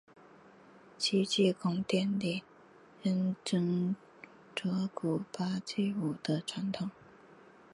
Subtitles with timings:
[0.97, 2.41] 其祭孔典礼
[3.03, 3.95] 仍遵
[4.59, 6.89] 循古八佾舞的传统。